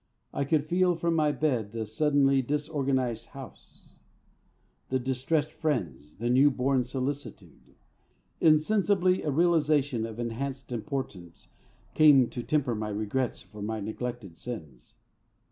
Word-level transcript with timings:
I 0.33 0.45
could 0.45 0.65
feel 0.65 0.95
from 0.95 1.13
my 1.13 1.31
bed 1.31 1.73
the 1.73 1.85
suddenly 1.85 2.41
disorganised 2.41 3.25
house, 3.37 3.99
the 4.89 4.97
distressed 4.97 5.51
friends, 5.51 6.15
the 6.15 6.27
new 6.27 6.49
born 6.49 6.83
solicitude. 6.85 7.75
Insensibly 8.39 9.21
a 9.21 9.29
realisation 9.29 10.07
of 10.07 10.17
enhanced 10.19 10.71
importance 10.71 11.49
came 11.93 12.31
to 12.31 12.41
temper 12.41 12.73
my 12.73 12.89
regrets 12.89 13.43
for 13.43 13.61
my 13.61 13.79
neglected 13.79 14.37
sins. 14.37 14.95